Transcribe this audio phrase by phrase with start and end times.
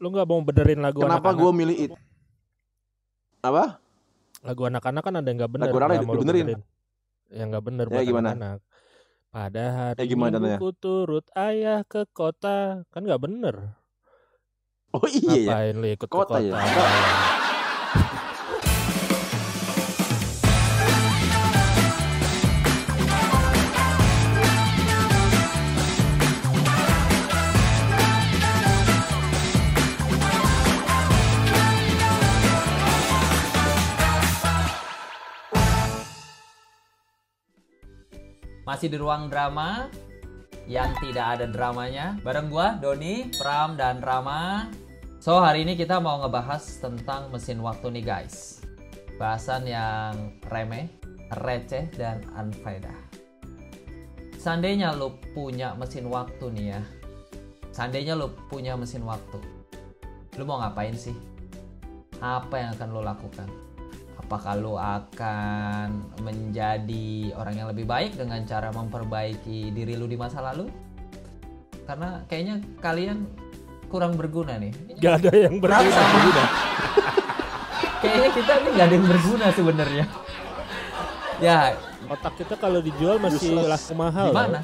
[0.00, 1.96] Lu nggak mau benerin lagu Kenapa gue milih itu?
[3.44, 3.76] Apa?
[4.40, 5.66] Lagu anak-anak kan ada yang nggak bener.
[5.68, 6.60] Lagu anak-anak lu dibenerin.
[7.28, 8.28] Yang nggak bener Ya, buat gimana?
[8.32, 8.58] anak-anak.
[9.30, 13.76] Pada hari Ya, gimana mingguku turut ayah ke kota kan nggak bener.
[14.90, 15.52] Oh iya ya.
[15.54, 16.58] Ngapain lu ikut Kota ke ya?
[38.70, 39.90] Masih di ruang drama
[40.70, 42.14] yang tidak ada dramanya.
[42.22, 44.70] Bareng gua Doni, Pram dan Rama.
[45.18, 48.62] So, hari ini kita mau ngebahas tentang mesin waktu nih, guys.
[49.18, 50.86] Bahasan yang remeh,
[51.42, 52.94] receh dan unfaedah.
[54.38, 56.82] Seandainya lu punya mesin waktu nih ya.
[57.74, 59.42] Seandainya lu punya mesin waktu.
[60.38, 61.18] Lu mau ngapain sih?
[62.22, 63.50] Apa yang akan lu lakukan?
[64.30, 70.38] Apakah lu akan menjadi orang yang lebih baik dengan cara memperbaiki diri lu di masa
[70.38, 70.70] lalu?
[71.82, 73.26] Karena kayaknya kalian
[73.90, 74.70] kurang berguna nih.
[75.02, 75.90] Gak ada yang berguna.
[75.90, 76.46] Sama.
[77.98, 80.04] kayaknya kita ini gak ada yang berguna sebenarnya.
[81.42, 81.58] Ya,
[82.06, 83.66] Otak kita kalau dijual masih Useless.
[83.66, 84.30] laku mahal.
[84.30, 84.60] di mana?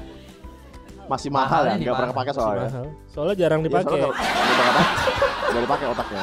[1.11, 2.69] Masih mahal Mahalnya ya, nggak pernah pakai soalnya.
[2.70, 2.87] mahal.
[3.11, 3.98] Soalnya jarang Iya, dipakai.
[3.98, 4.87] soalnya pernah pakai.
[5.42, 6.22] Nggak dipakai otaknya.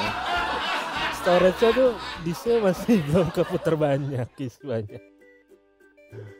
[1.24, 1.92] Storage-nya tuh
[2.28, 5.00] disknya masih belum keputer banyak, kis banyak.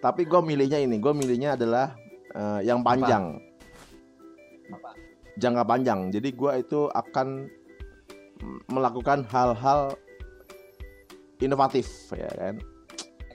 [0.04, 1.96] Tapi gue milihnya ini, gue milihnya adalah
[2.36, 3.40] eh, yang panjang,
[5.40, 6.12] jangka panjang.
[6.12, 7.48] Jadi gue itu akan
[8.68, 9.96] melakukan hal-hal
[11.40, 12.60] inovatif, ya kan.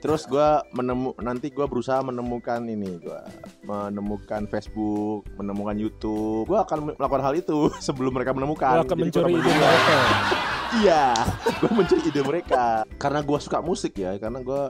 [0.05, 0.47] Terus gue
[0.77, 3.21] menemu nanti gue berusaha menemukan ini, gue
[3.65, 6.45] menemukan Facebook, menemukan YouTube.
[6.45, 8.79] Gue akan melakukan hal itu sebelum mereka menemukan.
[8.79, 9.97] Lu akan Jadi gua mencuri akan ide mereka.
[10.69, 11.17] Iya,
[11.61, 12.85] gue mencuri ide mereka.
[13.01, 14.61] Karena gue suka musik ya, karena gue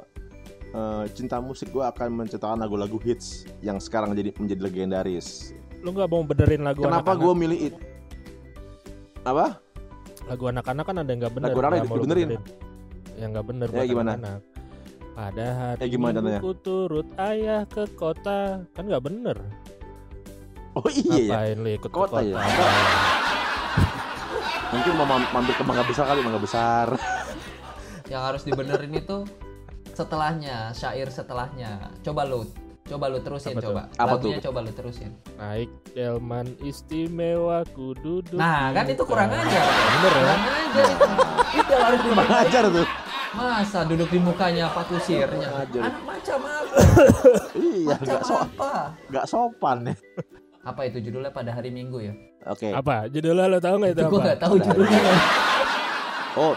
[0.72, 5.52] eh, cinta musik, gue akan menciptakan lagu-lagu hits yang sekarang jadi menjadi legendaris.
[5.83, 7.80] Lu nggak mau benerin lagu Kenapa gue milih itu?
[9.27, 9.60] Apa?
[10.30, 11.48] lagu anak-anak kan ada yang nggak bener.
[11.49, 12.30] Lagu mau lu dibenerin.
[13.17, 14.10] Yang nggak bener Ya, gimana?
[14.14, 14.39] anak-anak.
[15.20, 19.37] Pada hari Ya, gimana mingguku turut ayah ke kota kan nggak bener.
[20.77, 21.33] Oh iya ya.
[21.33, 22.37] Ngapain lu ikut Kota ke ya?
[24.69, 26.87] Mungkin mau mam- mampir ke Mangga Besar kali, Mangga Besar.
[28.05, 29.17] Yang harus dibenerin itu
[29.91, 31.89] setelahnya, syair setelahnya.
[31.99, 32.45] Coba lu,
[32.83, 33.67] coba lu terusin Apa tuh?
[33.67, 33.81] coba.
[33.95, 34.45] Apa Lagunya tuh?
[34.47, 35.11] coba lu terusin.
[35.35, 38.33] Naik delman istimewa ku duduk.
[38.33, 39.65] Nah, kan itu kurang ajar.
[39.65, 40.35] Bener ya?
[40.35, 40.87] Kurang ajar.
[41.49, 42.87] itu yang harus Kurang ajar tuh.
[43.30, 45.49] Masa duduk di mukanya Pak Kusirnya?
[45.61, 46.81] Anak macam apa?
[47.53, 48.71] Iya, Macam nggak so apa?
[49.05, 49.95] nggak sopan ya.
[50.59, 52.14] Apa itu judulnya pada hari Minggu ya?
[52.45, 52.71] Oke.
[52.71, 53.08] Apa?
[53.08, 54.11] Judulnya lo tau nggak itu Itu apa?
[54.11, 55.02] gua nggak tahu judulnya.
[56.36, 56.53] Oh,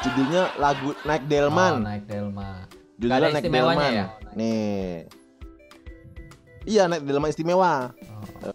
[0.00, 1.74] judulnya lagu Naik Oh, Delman.
[1.82, 2.50] naik Delma.
[2.96, 3.90] Judulnya Naik Delman.
[3.90, 4.06] ya?
[4.32, 5.08] Nih.
[6.62, 7.90] Iya, Naik Delman istimewa.
[8.40, 8.54] Oh.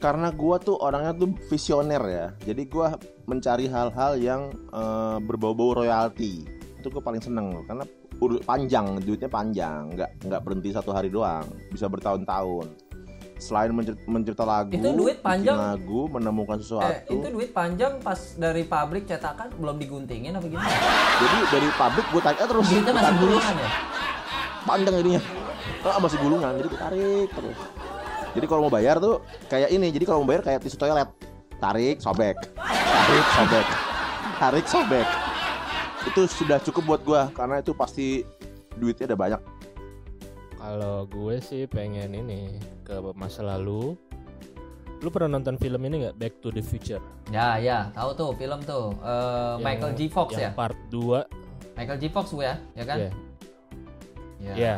[0.00, 2.96] karena gua tuh orangnya tuh visioner ya jadi gua
[3.28, 6.48] mencari hal-hal yang eh, berbau-bau royalti
[6.80, 7.84] itu gue paling seneng loh karena
[8.16, 12.72] urut panjang duitnya panjang nggak nggak berhenti satu hari doang bisa bertahun-tahun
[13.40, 15.56] selain mencer- mencipta lagu Itu duit bikin panjang?
[15.56, 17.10] lagu menemukan Eh, sesuatu.
[17.10, 20.68] itu duit panjang pas dari pabrik cetakan belum diguntingin apa gimana?
[21.16, 23.70] jadi dari pabrik gue tarik terus Duitnya masih gulungan ya?
[24.62, 25.22] panjang jadinya.
[25.80, 27.58] Oh, masih gulungan jadi gue tarik terus.
[28.30, 29.18] Jadi kalau mau bayar tuh
[29.48, 31.08] kayak ini jadi kalau mau bayar kayak tisu toilet.
[31.58, 32.36] Tarik sobek.
[32.56, 33.66] Tarik sobek.
[34.38, 35.08] Tarik sobek.
[36.02, 38.24] Itu sudah cukup buat gua karena itu pasti
[38.72, 39.40] duitnya ada banyak
[40.60, 42.54] Kalau gue sih pengen ini
[42.84, 43.96] ke masa lalu.
[45.00, 47.00] Lu pernah nonton film ini nggak Back to the Future?
[47.30, 48.92] Ya, ya, tahu tuh film tuh.
[48.92, 49.08] Eh,
[49.56, 50.00] Yang- Michael G.
[50.06, 50.50] Fox yang ya?
[50.52, 51.24] Part 2
[51.72, 52.04] Michael G.
[52.06, 52.98] Fox bu ya, ya kan?
[52.98, 53.10] Iya.
[54.38, 54.54] Ya.
[54.54, 54.76] Iya.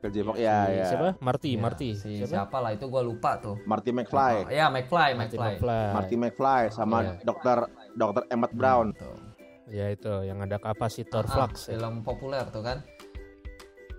[0.00, 1.08] kerjebok ya Si ya Siapa?
[1.16, 1.88] Marty, Ya, Marty.
[1.96, 2.28] Si siapa?
[2.28, 3.56] siapa lah itu gua lupa tuh.
[3.64, 5.52] Marty McFly Oh, ya, McFly, Marty McFly.
[5.56, 5.86] McFly.
[5.96, 7.12] Marty McFly sama Iya.
[7.24, 7.58] dokter
[7.94, 9.16] dokter Emmett Brown Tuh.
[9.66, 11.52] Ya itu yang ada kapasitor Ah, flux.
[11.64, 11.80] ya.
[11.80, 12.84] film populer tuh kan.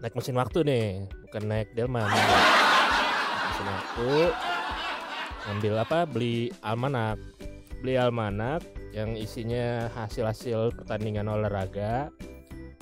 [0.03, 0.87] Naik mesin waktu nih,
[1.23, 2.03] bukan naik delman.
[2.11, 4.11] Mesin waktu.
[5.47, 5.99] Ngambil apa?
[6.03, 7.15] Beli almanak.
[7.79, 8.59] Beli almanak
[8.91, 12.11] yang isinya hasil-hasil pertandingan olahraga.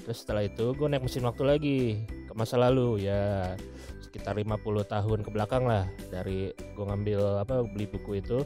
[0.02, 1.80] Terus setelah itu gue naik mesin waktu lagi
[2.26, 3.54] ke masa lalu ya
[4.02, 8.42] sekitar 50 tahun ke belakang lah dari gue ngambil apa beli buku itu.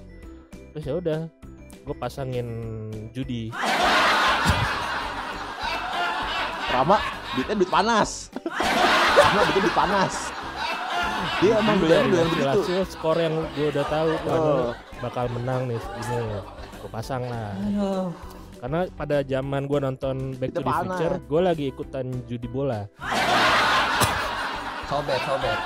[0.76, 1.20] Terus ya udah
[1.88, 2.48] gue pasangin
[3.16, 3.48] judi.
[6.68, 8.10] Rama duitnya duit panas
[9.14, 10.14] Rama duitnya duit panas
[11.38, 14.74] dia emang doyan Dari doyan begitu hasil-hasil skor yang gue udah tahu Oh.
[14.98, 16.18] bakal menang nih ini
[16.76, 18.10] gue pasang lah Aduh.
[18.58, 20.82] karena pada zaman gue nonton Back Itu to the panas.
[20.92, 22.90] Future gue lagi ikutan judi bola
[24.88, 25.58] Sobet, sobet.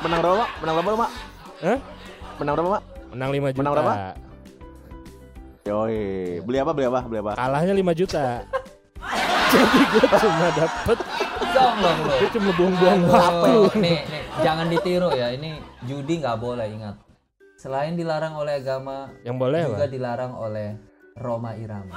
[0.00, 0.50] Menang berapa, Mak?
[0.58, 1.10] Menang berapa, Mak?
[1.60, 1.78] Hah?
[2.34, 2.82] Menang berapa, Mak?
[3.10, 3.94] menang 5 juta Menang berapa?
[5.62, 6.00] Yoi,
[6.40, 7.32] beli apa, beli apa, beli apa?
[7.36, 8.24] kalahnya 5 juta
[9.52, 10.98] jadi gue cuma dapet
[11.60, 11.90] Lo.
[12.14, 13.96] gue cuma buang-buang waktu nih, nih,
[14.40, 15.26] jangan ditiru ya.
[15.30, 15.50] Ini
[15.82, 16.94] judi nggak boleh ingat.
[17.54, 19.88] Selain dilarang oleh agama, yang boleh juga apa?
[19.88, 20.68] dilarang oleh
[21.14, 21.94] Roma Irama.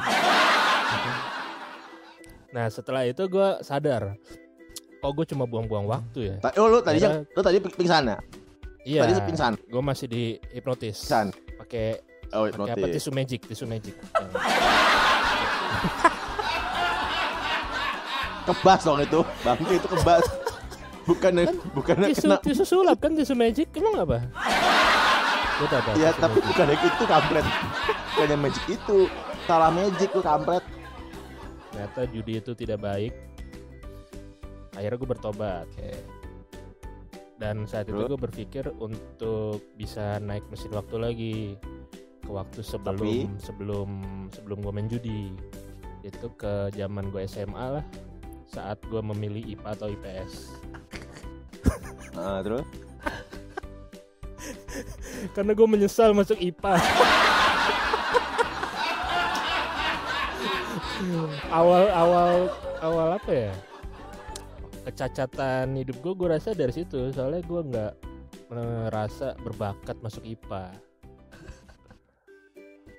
[2.49, 4.13] nah setelah itu gue sadar
[4.99, 8.17] oh gue cuma buang-buang waktu ya Ta- Oh, lu tadi Kira- lu tadi pingsan ya?
[8.83, 9.51] iya Tadi pingsan.
[9.57, 10.21] gue masih di
[10.51, 11.27] hipnotis Pingsan.
[11.57, 11.97] pakai
[12.29, 13.93] Oh, pakai apa tisu magic tisu magic
[18.43, 19.19] Kebas dong itu.
[19.41, 20.25] Bangke itu kebas.
[21.03, 21.31] Bukan
[21.75, 24.23] bukan tisu kena tisu sulap kan tisu magic emang apa
[25.53, 26.47] gue tahu apa Ya tapi magic.
[26.47, 27.45] bukan itu kampret.
[28.15, 28.97] Bukan yang magic itu.
[29.43, 30.63] Salah magic lu kampret.
[31.73, 33.13] ternyata judi itu tidak baik
[34.73, 35.89] akhirnya gue bertobat Oke.
[37.37, 41.35] dan saat itu gue berpikir untuk bisa naik mesin waktu lagi
[42.21, 43.25] ke waktu sebelum Tapi?
[43.37, 43.89] sebelum
[44.29, 45.33] sebelum gue main judi
[46.01, 47.85] itu ke zaman gue SMA lah
[48.49, 50.33] saat gue memilih IPA atau IPS
[52.13, 52.67] Nah, terus?
[55.33, 56.75] Karena gue menyesal masuk IPA
[61.51, 62.33] awal awal
[62.79, 63.53] awal apa ya?
[64.83, 67.11] Kecacatan hidup gue gue rasa dari situ.
[67.11, 67.93] Soalnya gue nggak
[68.53, 70.69] merasa berbakat masuk IPA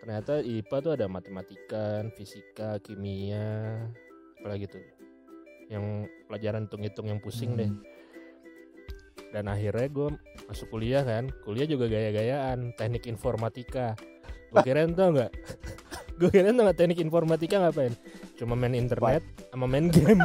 [0.05, 3.89] ternyata IPA tuh ada matematika fisika kimia
[4.37, 4.85] apalagi tuh
[5.73, 7.71] yang pelajaran hitung-hitung yang pusing deh.
[7.71, 7.83] Hmm.
[9.35, 10.09] dan akhirnya gue
[10.47, 13.99] masuk kuliah kan kuliah juga gaya-gayaan teknik informatika.
[14.55, 15.31] Gue kirain tau nggak?
[16.23, 17.99] Gue kirain tau nggak teknik informatika ngapain?
[18.39, 20.23] Cuma main internet sama main game.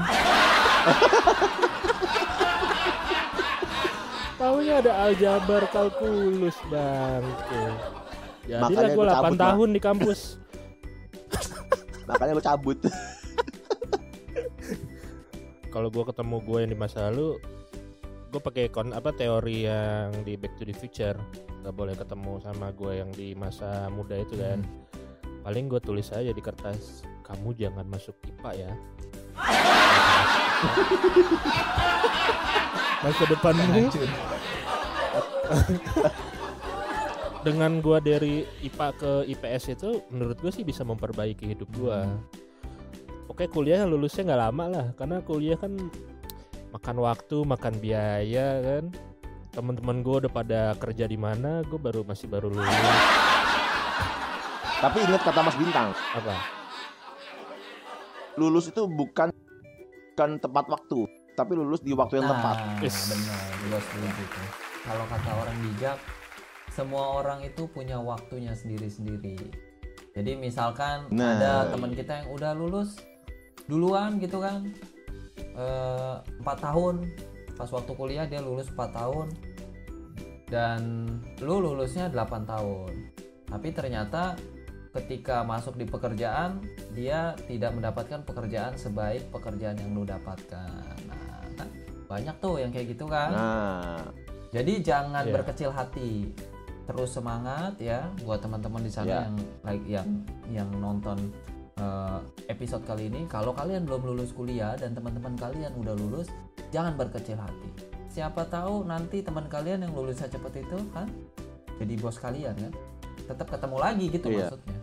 [4.38, 7.65] Taunya ada aljabar kalkulus bangke
[8.50, 9.38] jadilah Makanya gue lu 8 cabut, Bang.
[9.38, 10.19] tahun di kampus.
[12.09, 12.77] Makanya lu cabut.
[15.69, 17.38] Kalau gue ketemu gue yang di masa lalu
[18.30, 21.18] gue pakai kon apa teori yang di Back to the Future.
[21.66, 24.62] Nggak boleh ketemu sama gue yang di masa muda itu kan.
[25.45, 28.71] Paling gue tulis aja di kertas kamu jangan masuk IPA ya.
[33.00, 33.88] Masa depanmu
[37.39, 42.00] dengan gue dari IPA ke IPS itu menurut gue sih bisa memperbaiki hidup gue
[43.39, 45.71] Oke kuliah lulusnya nggak lama lah karena kuliah kan
[46.75, 48.91] makan waktu makan biaya kan
[49.56, 52.68] teman-teman gue udah pada kerja di mana gue baru masih baru lulus
[54.83, 56.36] Tapi ingat kata Mas Bintang, apa
[58.36, 61.07] lulus itu bukan bukan tepat waktu,
[61.39, 62.59] tapi lulus di waktu yang tepat.
[62.59, 63.07] Nah, Yes.
[63.07, 64.50] benar, setuju tuh.
[64.83, 65.97] Kalau kata orang bijak,
[66.75, 69.39] semua orang itu punya waktunya sendiri-sendiri.
[70.12, 71.39] Jadi misalkan Nah.
[71.39, 73.00] ada teman kita yang udah lulus
[73.69, 74.66] duluan gitu kan,
[75.38, 77.06] eh, empat tahun,
[77.54, 79.27] pas waktu kuliah dia lulus 4 tahun,
[80.50, 81.06] dan
[81.39, 83.13] lu lulusnya 8 tahun.
[83.45, 84.33] Tapi ternyata
[84.89, 86.66] ketika masuk di pekerjaan
[86.98, 90.98] dia tidak mendapatkan pekerjaan sebaik pekerjaan yang lu dapatkan.
[91.05, 91.70] Nah, kan
[92.10, 93.29] banyak tuh yang kayak gitu kan.
[93.32, 94.01] Nah,
[94.50, 95.34] Jadi jangan Iya.
[95.38, 96.34] berkecil hati.
[96.89, 99.20] Terus semangat ya buat teman-teman di sana Iya.
[99.22, 100.10] yang like yang
[100.50, 101.29] yang nonton
[101.79, 103.24] eh, episode kali ini.
[103.25, 106.27] Kalau kalian belum lulus kuliah dan teman-teman kalian udah lulus,
[106.69, 107.69] jangan berkecil hati.
[108.09, 111.07] Siapa tahu nanti teman kalian yang lulusnya cepet itu kan
[111.79, 112.74] jadi bos kalian kan.
[113.25, 114.50] Tetap ketemu lagi gitu Iya.
[114.50, 114.79] maksudnya.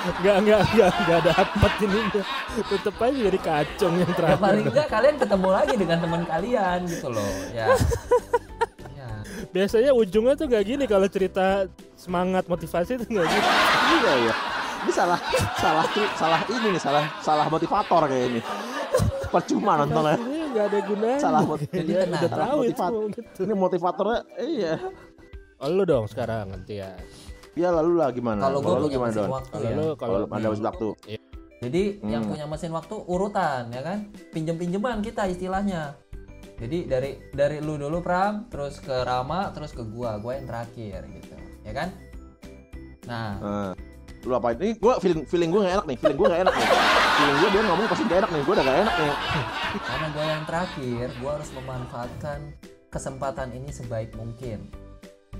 [0.00, 2.00] nggak nggak nggak nggak dapat ini
[2.56, 6.78] tetep aja jadi kacung yang Ya terakhir paling enggak kalian ketemu lagi dengan teman kalian
[6.88, 7.32] gitu loh.
[7.52, 7.66] Ya.
[8.96, 9.10] ya.
[9.52, 11.68] biasanya ujungnya tuh nggak gini kalau cerita
[12.00, 13.48] semangat motivasi tuh nggak gitu
[14.00, 14.34] iya ya.
[14.80, 15.18] Ini salah
[15.56, 15.84] salah
[16.14, 18.40] salah ini nih, salah salah motivator kayak ini.
[19.30, 20.18] Percuma nontonnya.
[20.18, 22.94] Ini nggak ada gunanya Salah Jadi Ya, udah tahu motivat-
[23.38, 24.74] Ini motivatornya iya.
[25.56, 26.98] oh, lu dong sekarang nanti ya
[27.54, 28.42] Ya lalu lah gimana?
[28.42, 29.30] Kalau gue punya gimana mesin Don?
[29.30, 29.76] waktu kalau ya.
[29.76, 30.88] lu Kalau ada mesin waktu.
[31.60, 32.30] Jadi yang Hmm.
[32.32, 33.98] punya mesin waktu urutan ya kan,
[34.32, 35.94] pinjem pinjeman kita istilahnya.
[36.56, 41.04] Jadi dari dari lu dulu Pram, terus ke Rama, terus ke gua, gua yang terakhir
[41.06, 41.88] gitu, ya kan?
[43.04, 43.70] Nah, Nah,
[44.20, 44.76] lu apa ini?
[44.76, 46.68] Gua feeling feeling gue gak enak nih, feeling gue gak enak nih.
[47.10, 49.12] Feeling gue dia ngomong pasti gak enak nih, gue udah gak enak nih.
[49.80, 52.38] karena gua yang terakhir, gua harus memanfaatkan
[52.90, 54.58] kesempatan ini sebaik mungkin.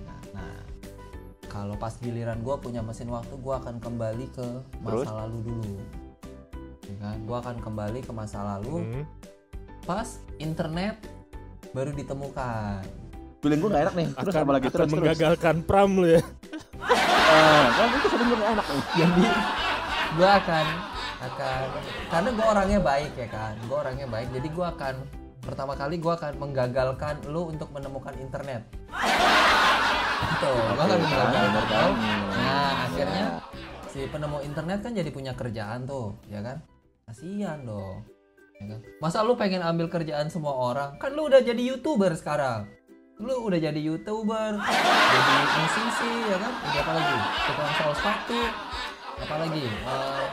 [0.00, 0.58] Nah, nah,
[1.46, 4.46] kalau pas giliran gue punya mesin waktu gue akan kembali ke
[4.80, 5.06] masa Terus?
[5.10, 5.74] lalu dulu
[6.86, 9.04] Ya kan gue akan kembali ke masa lalu Hmm.
[9.82, 10.06] pas
[10.38, 10.94] internet
[11.70, 12.82] baru ditemukan
[13.40, 14.08] Feeling gue gak enak nih.
[14.14, 14.62] Terus akan, apa lagi?
[14.62, 14.94] akan Terus, terus.
[14.94, 16.22] menggagalkan pram lu ya.
[17.74, 18.66] Kan itu gak enak.
[18.66, 18.84] Nih.
[18.98, 19.24] jadi
[20.10, 20.66] gue akan
[21.20, 21.62] akan
[22.10, 24.28] karena gue orangnya baik ya kan gue orangnya baik.
[24.34, 24.94] Jadi gue akan
[25.40, 28.62] pertama kali gue akan menggagalkan lu untuk menemukan internet.
[30.20, 31.60] Betul, gue akan menggagalkan.
[31.66, 31.90] kan?
[32.30, 33.26] nah akhirnya
[33.90, 36.58] si penemu internet kan jadi punya kerjaan tuh ya kan?
[37.08, 38.06] Kasihan dong
[38.60, 38.80] ya kan?
[39.00, 41.00] masa lu pengen ambil kerjaan semua orang?
[41.00, 42.79] Kan lu udah jadi youtuber sekarang
[43.20, 48.40] lu udah jadi youtuber jadi musisi ya kan jadi apa lagi tukang sol sepatu
[49.20, 50.24] apa lagi Eh,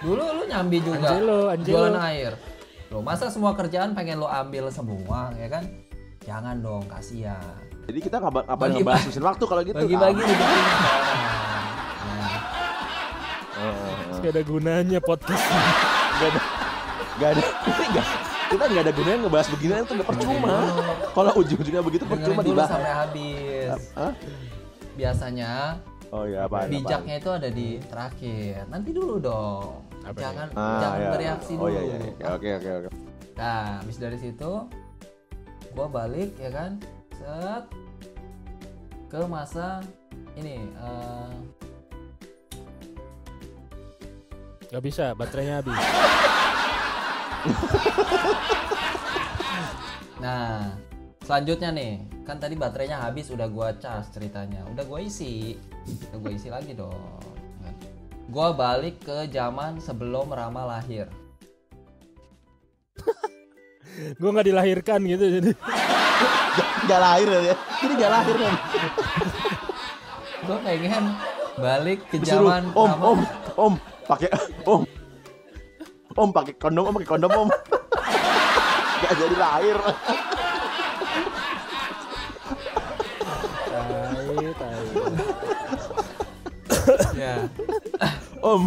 [0.00, 1.74] dulu lu nyambi juga Angelo, Angelo.
[1.80, 2.32] jualan air
[2.88, 5.66] lo masa semua kerjaan pengen lo ambil semua ya kan
[6.20, 9.76] jangan dong kasihan Jadi kita ngapa ngapain Bagi- ngebahas mesin waktu kalau gitu?
[9.76, 10.32] bagi-bagi Ah.
[12.06, 12.36] Nah,
[13.54, 13.74] Ah, ah,
[14.08, 14.18] ah.
[14.18, 15.44] Gak ada gunanya podcast.
[16.14, 16.40] Gak ada,
[17.18, 17.42] gak ada.
[17.90, 18.06] Gak,
[18.54, 20.54] kita nggak ada gunanya ngebahas beginian itu nggak percuma.
[21.10, 22.70] Kalau ujung-ujungnya begitu percuma dulu dibahas.
[22.70, 24.12] sampai habis Hah?
[24.94, 25.50] biasanya
[26.14, 26.70] Oh iya apa?
[26.70, 31.10] bijaknya itu ada di terakhir nanti dulu dong Apa jangan Ah, jangan iya.
[31.10, 31.96] bereaksi Oh dulu iya iya.
[31.98, 32.26] iya.
[32.30, 32.88] Oke oke oke.
[33.34, 34.52] nah habis dari situ
[35.74, 36.78] gua balik ya kan
[37.10, 37.66] set
[39.10, 39.82] ke masa
[40.34, 41.34] ini eh,
[44.70, 45.78] Gak bisa, baterainya habis.
[50.22, 50.72] nah
[51.24, 51.92] selanjutnya nih
[52.24, 55.56] kan tadi baterainya habis udah gua cas ceritanya udah gua isi
[56.10, 57.20] udah gua isi lagi dong
[58.32, 61.08] gua balik ke zaman sebelum Rama lahir
[64.18, 65.50] Gue nggak dilahirkan gitu jadi.
[66.90, 67.56] Gak lahir ya.
[67.82, 68.54] Jadi gak lahir kan.
[70.44, 71.04] gue pengen
[71.56, 73.18] balik ke zaman om Rama om
[73.56, 73.74] om
[74.04, 74.28] pakai
[74.68, 74.84] om
[76.16, 77.48] om pakai kondom om pakai kondom om.
[79.02, 79.76] gak jadi lahir.
[83.68, 84.84] Tai, tai.
[87.18, 87.34] ya
[88.54, 88.62] Om.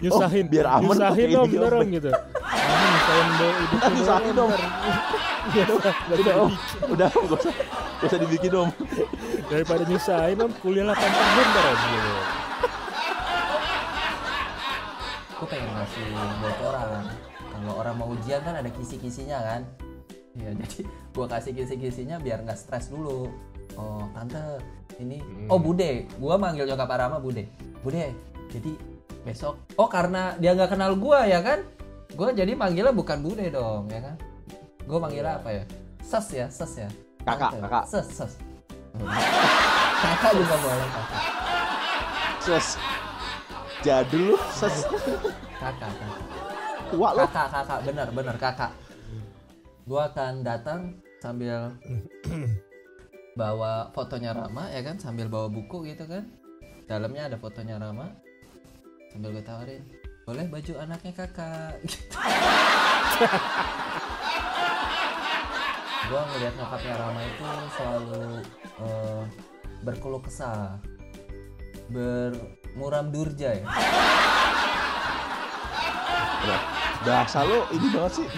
[0.00, 2.08] Nyusahin, Om, biar aman nyusahin om, bener om gitu.
[2.08, 4.50] Nyusahin do, hidup lu Nyusahin, Om.
[5.48, 6.52] nggak Udah om.
[6.88, 7.54] Udah om gak usah
[8.00, 8.68] gak usah dibikin om.
[9.52, 12.37] Daripada nyusahin om, kuliah 8 tahun ntar om gitu.
[15.88, 17.04] Ngasih bocoran
[17.48, 19.60] kalau orang mau ujian kan ada kisi-kisinya kan.
[20.36, 23.32] Ya jadi gue kasih kisi-kisinya biar nggak stres dulu.
[23.74, 24.60] Oh tante
[25.00, 25.48] ini Hmm.
[25.48, 26.04] oh bude.
[26.06, 27.48] Gue manggil nyokap Arama bude.
[27.80, 28.12] Bude
[28.52, 28.72] jadi
[29.24, 31.64] besok oh karena dia nggak kenal gue ya kan?
[32.12, 34.16] Gue jadi manggilnya bukan bude dong ya kan?
[34.84, 35.64] Gue manggilnya apa ya?
[36.04, 36.88] Ses ya ses ya.
[37.24, 37.64] Kakak, Tante.
[37.64, 37.84] kakak.
[37.88, 38.32] ses ses.
[39.98, 41.22] Kakak juga boleh kakak.
[42.40, 42.66] Ses.
[43.78, 44.76] Jadul ses
[45.58, 46.12] kakak kakak.
[46.88, 47.24] Tua lu.
[47.26, 47.78] kakak kakak.
[47.84, 48.72] Benar benar kakak.
[49.84, 50.80] Gua akan datang
[51.18, 51.74] sambil
[53.40, 54.96] bawa fotonya Rama ya kan?
[55.02, 56.30] Sambil bawa buku gitu kan?
[56.86, 58.14] Dalamnya ada fotonya Rama.
[59.10, 59.82] Sambil gue tawarin
[60.28, 61.72] boleh baju anaknya kakak.
[61.88, 62.16] Gitu.
[66.08, 68.22] gua ngeliat nyokapnya Rama itu selalu
[68.84, 69.22] eh,
[69.82, 70.78] berkeluh kesah.
[71.88, 73.64] Bermuram durja ya
[77.06, 78.28] Bahasa lu ini banget sih.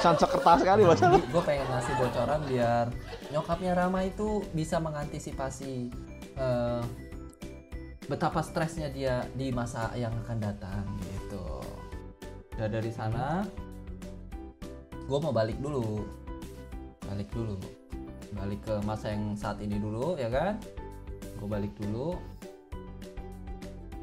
[0.00, 1.18] Sansekerta sekali bahasa lu.
[1.18, 2.86] gue pengen ngasih bocoran biar
[3.32, 5.90] nyokapnya Rama itu bisa mengantisipasi
[6.36, 6.82] eh,
[8.06, 11.46] betapa stresnya dia di masa yang akan datang gitu.
[12.56, 13.42] Udah dari sana,
[15.04, 16.06] gue mau balik dulu,
[17.04, 17.58] balik dulu,
[18.32, 20.54] balik ke masa yang saat ini dulu ya kan?
[21.36, 22.16] Gue balik dulu,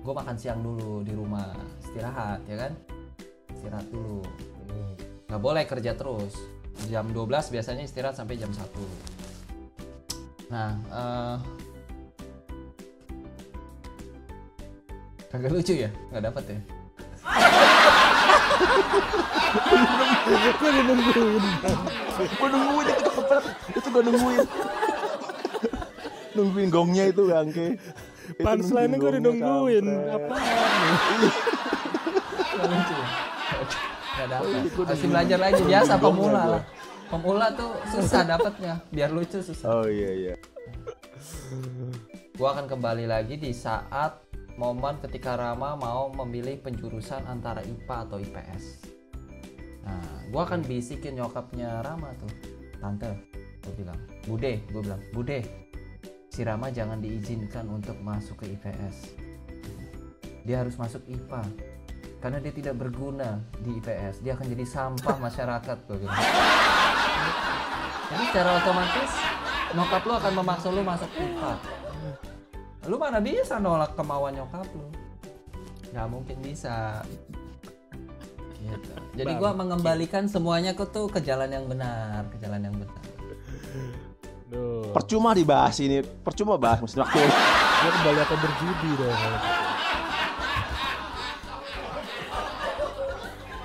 [0.03, 2.73] gue makan siang dulu di rumah, istirahat ya kan?
[3.63, 4.19] Istirahat dulu
[4.67, 4.91] Hmm.
[5.31, 6.35] nggak boleh kerja terus
[6.91, 8.59] jam 12 biasanya istirahat sampai jam 1
[10.51, 11.37] nah eh
[15.31, 16.59] kagak lucu ya nggak dapet ya
[20.23, 21.43] Gue udah nungguin.
[22.15, 23.43] Gue nungguin itu kampret.
[23.75, 24.45] Itu gue nungguin.
[26.33, 27.67] nungguin gongnya itu bangke.
[28.39, 29.85] Punchline-nya gue udah nungguin.
[32.53, 32.95] nggak lucu
[33.53, 34.71] iya, dapet.
[34.73, 35.61] Gua masih belajar lagi.
[35.63, 36.63] Biasa pemula lah.
[37.09, 38.73] Pemula tuh susah dapetnya.
[38.89, 39.67] Biar lucu susah.
[39.69, 40.35] Oh iya iya.
[42.33, 44.17] gua akan kembali lagi di saat
[44.57, 48.65] momen ketika Rama mau memilih penjurusan antara IPA atau IPS.
[49.85, 52.33] Nah, gua akan bisikin nyokapnya Rama tuh,
[52.81, 53.11] tante,
[53.61, 55.39] gue bilang, bude, gue bilang, bude,
[56.31, 59.23] si Rama jangan diizinkan untuk masuk ke IPS
[60.43, 61.43] dia harus masuk IPA
[62.23, 66.23] karena dia tidak berguna di IPS dia akan jadi sampah masyarakat gue bilang.
[68.07, 69.11] jadi secara otomatis
[69.75, 71.51] nyokap lu akan memaksa lu masuk IPA
[72.87, 74.87] lu mana bisa nolak kemauan nyokap lu
[75.91, 77.03] nggak mungkin bisa
[78.63, 78.95] gitu.
[79.19, 83.03] jadi gua mengembalikan semuanya ke tuh ke jalan yang benar ke jalan yang benar
[84.53, 84.93] Duh.
[84.93, 87.17] Percuma dibahas ini, percuma bahas mesin waktu.
[87.17, 89.52] Gue kembali akan berjudi dong.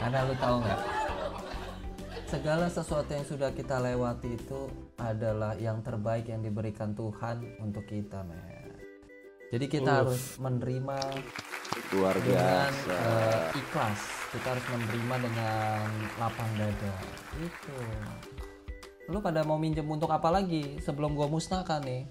[0.08, 0.80] Karena lu tahu nggak?
[2.32, 8.24] Segala sesuatu yang sudah kita lewati itu adalah yang terbaik yang diberikan Tuhan untuk kita
[8.24, 8.72] men.
[9.52, 10.00] Jadi kita Uff.
[10.00, 10.96] harus menerima
[11.92, 14.00] Luar dengan eh, ikhlas.
[14.32, 15.84] Kita harus menerima dengan
[16.16, 16.94] lapang dada.
[17.44, 17.76] Itu.
[19.12, 22.08] Lu pada mau minjem untuk apa lagi sebelum gua musnahkan nih?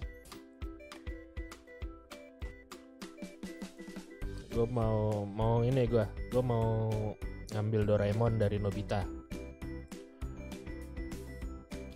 [4.54, 6.06] Gue mau mau ini gue.
[6.30, 6.94] Gue mau
[7.58, 9.02] ngambil Doraemon dari Nobita.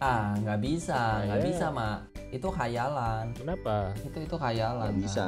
[0.02, 1.46] ah nggak bisa nggak Ah, ya.
[1.46, 1.98] bisa mak
[2.34, 3.94] itu khayalan Kenapa?
[4.02, 5.24] itu itu khayalan Nggak bisa.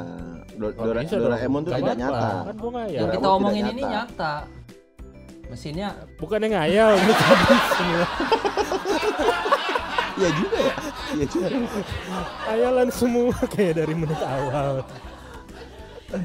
[0.52, 1.14] Do- Oh, Dora- bisa.
[1.16, 2.30] Doraemon tuh tidak nyata.
[2.42, 2.98] Kan gue ngayal.
[2.98, 3.94] yang kita omongin ini nyata.
[3.94, 4.34] nyata
[5.46, 5.88] mesinnya
[6.18, 7.24] Bukan yang ngayal gitu.
[10.14, 10.74] Iya juga ya.
[11.12, 11.46] Iya juga.
[12.44, 14.82] Hayalan semua kayak dari menit awal.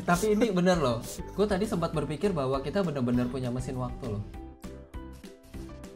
[0.09, 0.99] Tapi ini bener loh.
[1.33, 4.23] Gue tadi sempat berpikir bahwa kita bener-bener punya mesin waktu loh.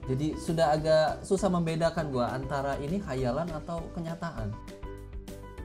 [0.03, 4.51] Jadi sudah agak susah membedakan gue antara ini khayalan atau kenyataan.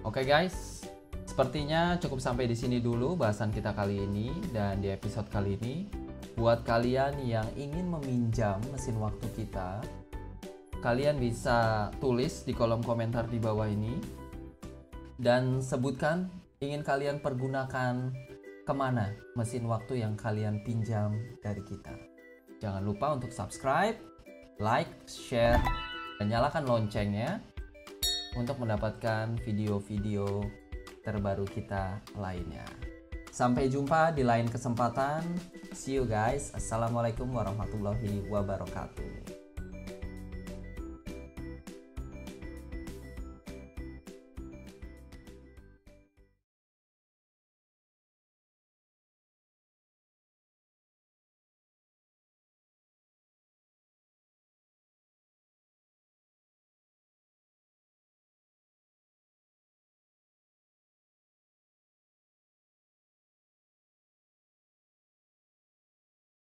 [0.06, 0.86] Oke guys.
[1.26, 5.86] Sepertinya cukup sampai di sini dulu bahasan kita kali ini dan di episode kali ini.
[6.38, 9.82] Buat kalian yang ingin meminjam mesin waktu kita
[10.78, 13.98] kalian bisa tulis di kolom komentar di bawah ini.
[15.18, 18.10] Dan sebutkan ingin kalian pergunakan
[18.66, 21.94] ke mana mesin waktu yang kalian pinjam dari kita.
[22.58, 23.94] Jangan lupa untuk subscribe,
[24.58, 25.62] like, share,
[26.18, 27.38] dan nyalakan loncengnya
[28.34, 30.42] untuk mendapatkan video-video
[31.06, 32.66] terbaru kita lainnya.
[33.30, 35.22] Sampai jumpa di lain kesempatan.
[35.70, 36.50] See you guys.
[36.58, 39.27] Assalamualaikum warahmatullahi wabarakatuh.